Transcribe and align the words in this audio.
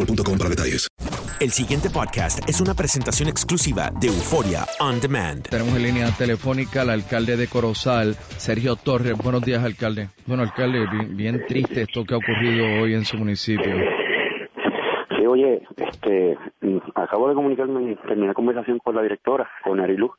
boostmobile.com 0.00 0.38
para 0.38 0.50
detalles. 0.50 0.88
El 1.40 1.50
siguiente 1.50 1.88
podcast 1.88 2.46
es 2.48 2.60
una 2.60 2.74
presentación 2.74 3.28
exclusiva 3.28 3.90
de 3.98 4.08
Euforia 4.08 4.64
On 4.80 5.00
Demand. 5.00 5.48
Tenemos 5.48 5.74
en 5.74 5.82
línea 5.82 6.08
telefónica 6.16 6.82
al 6.82 6.90
alcalde 6.90 7.36
de 7.36 7.46
Corozal, 7.48 8.14
Sergio 8.36 8.76
Torres. 8.76 9.16
Buenos 9.22 9.42
días, 9.42 9.64
alcalde. 9.64 10.08
Bueno, 10.26 10.42
alcalde, 10.42 10.86
bien, 10.90 11.16
bien 11.16 11.46
triste 11.48 11.82
esto 11.82 12.04
que 12.04 12.14
ha 12.14 12.18
ocurrido 12.18 12.82
hoy 12.82 12.92
en 12.94 13.04
su 13.04 13.16
municipio. 13.16 13.72
Sí, 15.16 15.26
oye, 15.26 15.62
este, 15.76 16.36
acabo 16.94 17.28
de 17.30 17.34
comunicarme, 17.34 17.96
terminé 18.06 18.34
conversación 18.34 18.78
con 18.78 18.94
la 18.94 19.02
directora, 19.02 19.48
con 19.64 19.80
Arilu. 19.80 20.12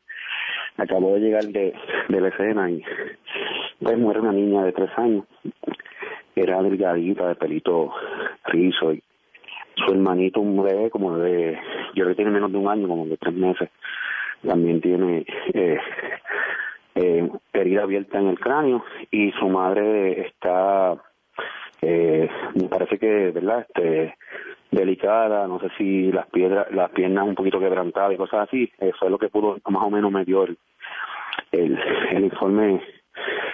Acabo 0.77 1.13
de 1.13 1.19
llegar 1.19 1.43
de, 1.45 1.73
de 2.09 2.21
la 2.21 2.29
escena 2.29 2.69
y 2.71 2.83
pues 3.79 3.97
muere 3.97 4.21
una 4.21 4.31
niña 4.31 4.63
de 4.63 4.71
tres 4.71 4.89
años. 4.97 5.25
Era 6.35 6.63
delgadita, 6.63 7.27
de 7.27 7.35
pelito 7.35 7.93
rizo 8.45 8.93
y 8.93 9.03
su 9.75 9.91
hermanito, 9.91 10.41
un 10.41 10.63
bebé 10.63 10.89
como 10.89 11.17
de, 11.17 11.57
yo 11.95 12.03
creo 12.03 12.09
que 12.09 12.15
tiene 12.15 12.31
menos 12.31 12.51
de 12.51 12.57
un 12.57 12.67
año, 12.67 12.87
como 12.87 13.05
de 13.05 13.17
tres 13.17 13.33
meses, 13.33 13.69
también 14.45 14.81
tiene 14.81 15.25
eh, 15.53 15.77
eh, 16.95 17.29
herida 17.53 17.83
abierta 17.83 18.19
en 18.19 18.27
el 18.27 18.39
cráneo 18.39 18.83
y 19.11 19.31
su 19.33 19.47
madre 19.49 20.27
está, 20.27 20.95
eh, 21.81 22.29
me 22.55 22.67
parece 22.67 22.97
que, 22.97 23.31
¿verdad? 23.31 23.65
Este, 23.67 24.15
delicada, 24.71 25.47
no 25.47 25.59
sé 25.59 25.67
si 25.77 26.11
las 26.11 26.27
piedras, 26.27 26.71
las 26.71 26.89
piernas 26.91 27.27
un 27.27 27.35
poquito 27.35 27.59
quebrantadas 27.59 28.13
y 28.13 28.17
cosas 28.17 28.47
así, 28.47 28.71
eso 28.79 29.05
es 29.05 29.11
lo 29.11 29.19
que 29.19 29.29
pudo, 29.29 29.57
más 29.69 29.83
o 29.83 29.89
menos 29.89 30.11
me 30.11 30.25
dio 30.25 30.43
el, 30.43 30.57
el, 31.51 31.77
el 32.11 32.23
informe 32.23 32.81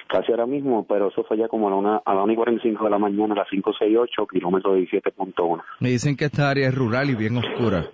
casi 0.08 0.32
ahora 0.32 0.46
mismo, 0.46 0.86
pero 0.88 1.10
eso 1.10 1.24
fue 1.24 1.38
ya 1.38 1.48
como 1.48 1.68
a 1.68 1.72
la, 1.72 1.78
una, 1.78 2.02
a 2.04 2.14
la 2.14 2.24
1 2.24 2.34
y 2.34 2.36
45 2.36 2.84
de 2.84 2.90
la 2.90 2.98
mañana, 2.98 3.34
a 3.34 3.38
las 3.38 3.50
568, 3.50 4.28
kilómetro 4.28 4.78
17.1. 4.78 5.64
Me 5.80 5.90
dicen 5.90 6.16
que 6.16 6.26
esta 6.26 6.50
área 6.50 6.68
es 6.68 6.76
rural 6.76 7.10
y 7.10 7.16
bien 7.16 7.38
oscura. 7.38 7.86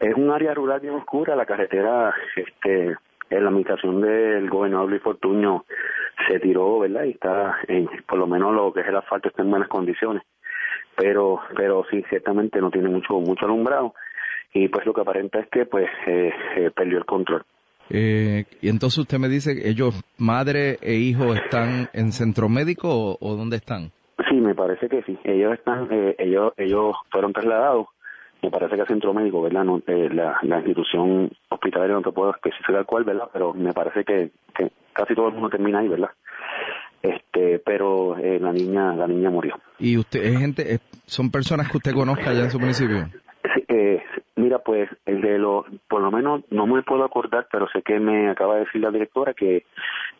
Es 0.00 0.14
un 0.14 0.30
área 0.30 0.54
rural 0.54 0.80
bien 0.80 0.94
oscura, 0.94 1.36
la 1.36 1.46
carretera, 1.46 2.14
este, 2.36 2.96
en 3.30 3.42
la 3.42 3.48
administración 3.48 4.00
del 4.00 4.48
gobernador 4.48 4.88
Luis 4.88 5.02
Fortuño 5.02 5.64
se 6.26 6.40
tiró, 6.40 6.80
¿verdad? 6.80 7.04
Y 7.04 7.10
está, 7.10 7.58
en, 7.68 7.88
por 8.06 8.18
lo 8.18 8.26
menos 8.26 8.54
lo 8.54 8.72
que 8.72 8.80
es 8.80 8.88
el 8.88 8.96
asfalto 8.96 9.28
está 9.28 9.42
en 9.42 9.50
buenas 9.50 9.68
condiciones, 9.68 10.22
pero, 10.96 11.40
pero 11.56 11.84
sí, 11.90 12.04
ciertamente 12.08 12.60
no 12.60 12.70
tiene 12.70 12.88
mucho, 12.88 13.14
mucho 13.20 13.44
alumbrado 13.44 13.94
y 14.52 14.68
pues 14.68 14.86
lo 14.86 14.94
que 14.94 15.02
aparenta 15.02 15.40
es 15.40 15.48
que 15.48 15.66
pues 15.66 15.88
eh, 16.06 16.32
eh, 16.56 16.70
perdió 16.74 16.98
el 16.98 17.04
control. 17.04 17.44
Eh, 17.90 18.44
y 18.60 18.68
entonces 18.68 18.98
usted 18.98 19.18
me 19.18 19.28
dice, 19.28 19.68
ellos, 19.68 19.94
madre 20.18 20.78
e 20.82 20.94
hijo, 20.94 21.34
están 21.34 21.88
en 21.92 22.12
centro 22.12 22.48
médico 22.48 22.88
o, 22.88 23.18
o 23.20 23.36
dónde 23.36 23.56
están? 23.56 23.90
Sí, 24.28 24.36
me 24.36 24.54
parece 24.54 24.88
que 24.88 25.02
sí. 25.02 25.18
Ellos 25.24 25.54
están, 25.54 25.88
eh, 25.90 26.16
ellos, 26.18 26.52
ellos 26.56 26.96
fueron 27.10 27.32
trasladados. 27.32 27.86
Me 28.42 28.50
parece 28.50 28.76
que 28.76 28.82
a 28.82 28.86
centro 28.86 29.12
médico, 29.12 29.42
¿verdad? 29.42 29.64
No, 29.64 29.82
eh, 29.86 30.08
la, 30.12 30.38
la 30.42 30.58
institución 30.58 31.30
hospitalaria 31.48 31.94
no 31.96 32.02
te 32.02 32.12
puedo 32.12 32.30
especificar 32.30 32.84
cuál, 32.84 33.04
¿verdad? 33.04 33.28
Pero 33.32 33.52
me 33.52 33.72
parece 33.72 34.04
que, 34.04 34.30
que 34.54 34.70
casi 34.92 35.14
todo 35.14 35.28
el 35.28 35.34
mundo 35.34 35.50
termina 35.50 35.80
ahí, 35.80 35.88
¿verdad? 35.88 36.10
Este, 37.02 37.60
pero 37.60 38.16
eh, 38.18 38.38
la 38.40 38.52
niña, 38.52 38.94
la 38.94 39.06
niña 39.06 39.30
murió. 39.30 39.54
¿Y 39.78 39.96
usted 39.96 40.24
es 40.24 40.38
gente, 40.38 40.78
son 41.06 41.30
personas 41.30 41.70
que 41.70 41.78
usted 41.78 41.92
conozca 41.94 42.30
allá 42.30 42.44
en 42.44 42.50
su 42.50 42.60
municipio? 42.60 43.08
Pues 44.68 44.90
el 45.06 45.22
de 45.22 45.38
lo, 45.38 45.64
por 45.88 46.02
lo 46.02 46.10
menos 46.10 46.42
no 46.50 46.66
me 46.66 46.82
puedo 46.82 47.02
acordar, 47.02 47.48
pero 47.50 47.66
sé 47.72 47.80
que 47.80 47.98
me 47.98 48.28
acaba 48.28 48.56
de 48.56 48.66
decir 48.66 48.82
la 48.82 48.90
directora 48.90 49.32
que 49.32 49.64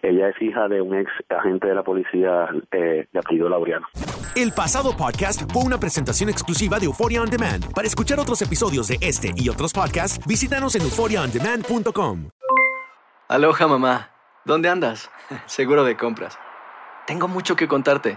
ella 0.01 0.31
es 0.31 0.41
hija 0.41 0.69
de 0.69 0.81
un 0.81 0.95
ex 0.95 1.11
agente 1.29 1.67
de 1.67 1.75
la 1.75 1.83
policía 1.83 2.49
eh, 2.73 3.07
de 3.13 3.19
apellido 3.19 3.51
Laureano. 3.51 3.87
El 4.35 4.53
pasado 4.53 4.97
podcast 4.97 5.43
fue 5.53 5.65
una 5.65 5.79
presentación 5.79 6.31
exclusiva 6.31 6.79
de 6.79 6.87
Euphoria 6.87 7.21
On 7.21 7.29
Demand. 7.29 7.75
Para 7.75 7.87
escuchar 7.87 8.19
otros 8.21 8.41
episodios 8.41 8.89
de 8.89 8.97
este 9.03 9.33
y 9.37 9.51
otros 9.51 9.75
podcasts, 9.75 10.19
visítanos 10.27 10.75
en 10.77 10.81
euphoriaondemand.com. 10.81 12.31
Aloha 13.29 13.69
mamá. 13.69 14.09
¿Dónde 14.47 14.71
andas? 14.71 15.11
Seguro 15.45 15.85
de 15.85 15.99
compras. 15.99 16.39
Tengo 17.07 17.29
mucho 17.29 17.55
que 17.55 17.69
contarte. 17.69 18.17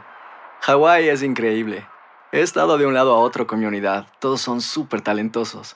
Hawái 0.62 1.10
es 1.10 1.24
increíble. 1.24 1.86
He 2.32 2.40
estado 2.40 2.78
de 2.78 2.86
un 2.86 2.94
lado 2.94 3.16
a 3.16 3.20
otro 3.20 3.48
con 3.48 3.60
mi 3.60 3.66
unidad. 3.66 4.08
Todos 4.22 4.40
son 4.40 4.62
súper 4.62 5.02
talentosos. 5.02 5.76